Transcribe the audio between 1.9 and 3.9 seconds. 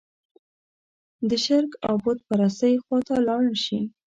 بوت پرستۍ خوا ته لاړ شي.